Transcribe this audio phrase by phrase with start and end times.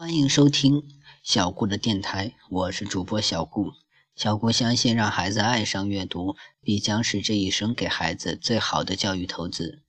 [0.00, 0.82] 欢迎收听
[1.22, 3.74] 小顾的电台，我是主播小顾。
[4.16, 9.82] 小顾相信，让孩子爱上阅读，必将是这一生给孩子最好的教育投资。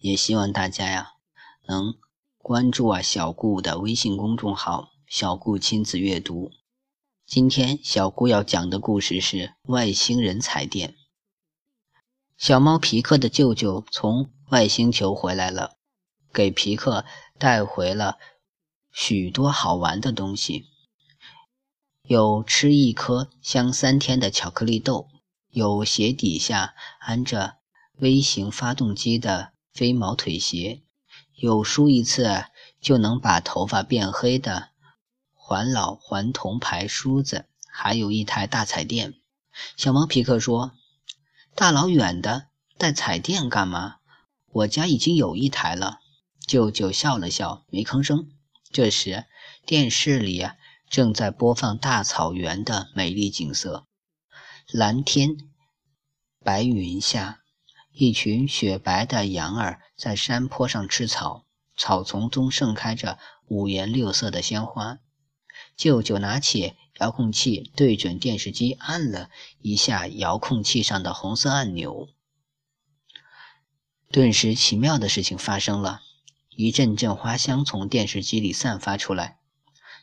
[0.00, 1.12] 也希望大家呀，
[1.68, 1.94] 能
[2.38, 6.50] 关注啊小顾的微信公众号“小顾亲子阅读”。
[7.24, 10.96] 今天小顾要讲的故事是外星人彩电。
[12.36, 15.76] 小猫皮克的舅舅从外星球回来了，
[16.32, 17.04] 给皮克
[17.38, 18.18] 带回了。
[18.92, 20.66] 许多好玩的东西，
[22.02, 25.08] 有吃一颗香三天的巧克力豆，
[25.48, 27.56] 有鞋底下安着
[27.96, 30.82] 微型发动机的飞毛腿鞋，
[31.34, 32.44] 有梳一次
[32.80, 34.68] 就能把头发变黑的
[35.32, 39.14] 环老环铜牌梳子，还有一台大彩电。
[39.76, 40.72] 小猫皮克说
[41.56, 43.96] ：“大老远的带彩电干嘛？
[44.52, 46.00] 我家已经有一台了。”
[46.46, 48.30] 舅舅笑了笑，没吭声。
[48.72, 49.26] 这时，
[49.66, 50.48] 电视里
[50.88, 53.86] 正在播放大草原的美丽景色。
[54.68, 55.36] 蓝天
[56.42, 57.42] 白云下，
[57.92, 61.44] 一群雪白的羊儿在山坡上吃草，
[61.76, 64.98] 草丛中盛开着五颜六色的鲜花。
[65.76, 69.28] 舅舅拿起遥控器对准电视机，按了
[69.60, 72.08] 一下遥控器上的红色按钮，
[74.10, 76.00] 顿时奇妙的事情发生了。
[76.54, 79.38] 一阵阵花香从电视机里散发出来，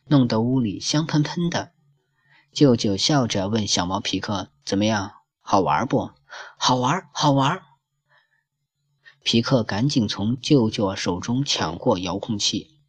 [0.06, 1.74] 弄得屋里香喷喷的。
[2.52, 6.12] 舅舅笑着问小猫皮克：“怎么样，好玩不？
[6.58, 7.62] 好玩，好玩。”
[9.24, 12.80] 皮克赶紧从舅舅手中抢过遥控器：“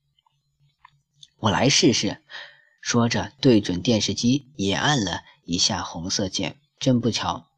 [1.40, 2.22] 我来试试。”
[2.80, 6.58] 说着，对准电视机也按了一下红色键。
[6.78, 7.50] 真不巧，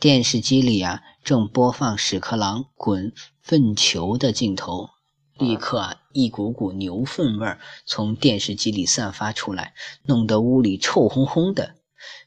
[0.00, 4.90] 电视机里啊正播放屎壳郎滚粪球的镜头。
[5.38, 9.74] 立刻啊，一股股牛粪味儿从电视机里散发出来，
[10.04, 11.76] 弄得屋里臭烘烘的。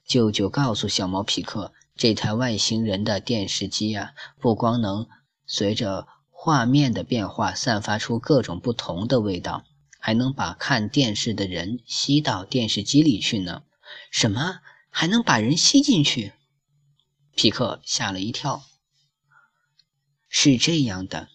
[0.06, 5.07] 舅舅告诉小毛皮克，这台外星人的电视机啊，不光能
[5.46, 9.66] 随着画面的变化散发出各种不同的味道，
[10.00, 13.63] 还能把看电视的人吸到电视机里去呢。
[14.12, 14.59] 什么？
[14.90, 16.34] 还能把人吸进去？
[17.35, 18.63] 皮克吓了一跳。
[20.30, 21.28] 是这样的。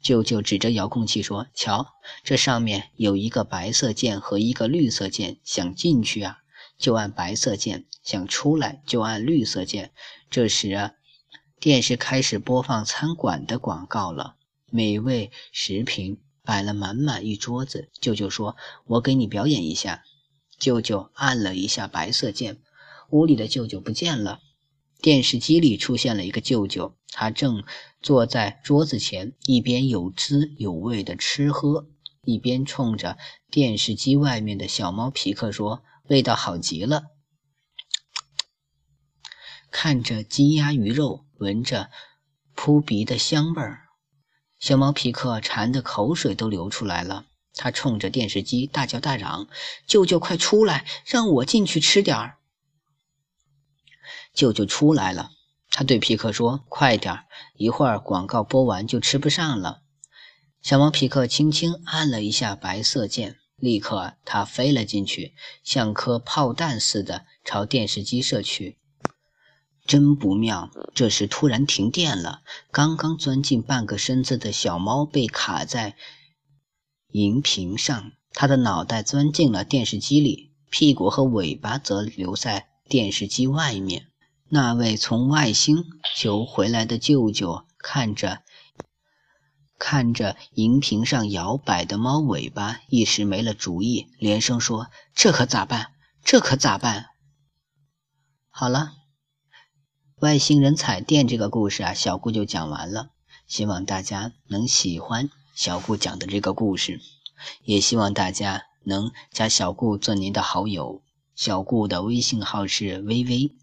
[0.00, 1.94] 舅舅指着遥控器说：“瞧，
[2.24, 6.38] 这上面有一个白色键和一个绿色键，想进去啊，
[6.76, 9.92] 就按白色键；想出来，就按绿色键。”
[10.30, 10.92] 这时啊，
[11.60, 14.34] 电视开始播放餐馆的广告了，
[14.70, 17.90] 美味食品摆了满满一桌子。
[18.00, 18.56] 舅舅说
[18.86, 20.02] ：“我给你表演一下。”
[20.58, 22.60] 舅舅按了一下白色键，
[23.10, 24.40] 屋里的舅舅不见了。
[25.02, 27.64] 电视机里出现了一个舅舅，他正
[28.00, 31.88] 坐在桌子前，一边有滋有味的吃喝，
[32.22, 33.18] 一边冲着
[33.50, 37.02] 电视机外面的小猫皮克说：“味道好极了。”
[39.72, 41.90] 看着鸡鸭鱼肉，闻着
[42.54, 43.88] 扑鼻的香味儿，
[44.60, 47.26] 小猫皮克馋得口水都流出来了。
[47.54, 49.48] 他冲着电视机大叫大嚷
[49.84, 52.38] ：“舅舅，快出来，让我进去吃点儿！”
[54.34, 55.30] 舅舅出来了，
[55.70, 57.24] 他对皮克说：“快点儿，
[57.56, 59.82] 一会儿广告播完就吃不上了。”
[60.62, 65.34] 小猫皮克轻轻按了一下白色键，立刻它飞了进去，
[65.64, 68.78] 像颗炮弹似的朝电视机射去。
[69.84, 70.70] 真不妙！
[70.94, 75.96] 这时突然停电了，刚刚钻进半个身子的小猫被卡在
[77.08, 84.11] 荧屏上，它的脑袋钻进了电视机里，屁股和尾巴则留在电视机外面。
[84.54, 88.42] 那位从外星球回来的舅舅看着
[89.78, 95.92] 看着荧屏上摇摆的猫尾巴，一时没了主意，连声说：“这可咋办？
[96.22, 97.06] 这可咋办？”
[98.52, 98.92] 好了，
[100.16, 103.08] 外星人彩电这个故事啊，小顾就讲完了。
[103.46, 107.00] 希望大家能喜欢小顾讲的这个故事，
[107.64, 111.02] 也希望大家能加小顾做您的好友。
[111.34, 113.56] 小顾的微信号是微微。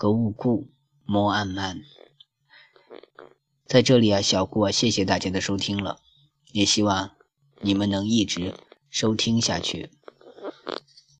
[0.00, 0.70] 格物顾，
[1.04, 1.82] 莫暗曼。
[3.66, 6.00] 在这里啊，小顾啊，谢谢大家的收听了，
[6.52, 7.10] 也希望
[7.60, 8.54] 你们能一直
[8.88, 9.90] 收听下去。